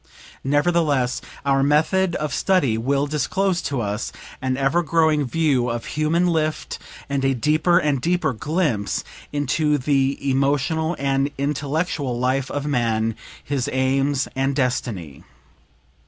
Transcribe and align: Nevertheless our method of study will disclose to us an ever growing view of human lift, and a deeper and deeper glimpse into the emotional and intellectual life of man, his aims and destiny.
Nevertheless 0.43 1.21
our 1.45 1.61
method 1.61 2.15
of 2.15 2.33
study 2.33 2.75
will 2.75 3.05
disclose 3.05 3.61
to 3.61 3.81
us 3.81 4.11
an 4.41 4.57
ever 4.57 4.81
growing 4.81 5.25
view 5.27 5.69
of 5.69 5.85
human 5.93 6.25
lift, 6.25 6.79
and 7.07 7.23
a 7.23 7.35
deeper 7.35 7.77
and 7.77 8.01
deeper 8.01 8.33
glimpse 8.33 9.03
into 9.31 9.77
the 9.77 10.17
emotional 10.31 10.95
and 10.97 11.29
intellectual 11.37 12.17
life 12.17 12.49
of 12.49 12.65
man, 12.65 13.15
his 13.43 13.69
aims 13.71 14.27
and 14.35 14.55
destiny. 14.55 15.23